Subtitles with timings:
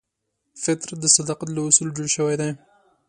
[0.63, 2.51] فطرت د صداقت له اصولو جوړ شوی دی.